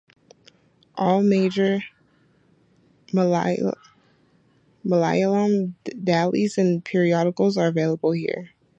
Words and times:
All 0.95 1.21
major 1.21 1.81
Malayalam 3.13 3.83
dailies 6.03 6.57
and 6.57 6.83
periodicals 6.83 7.55
are 7.55 7.67
available 7.67 8.13
here. 8.13 8.49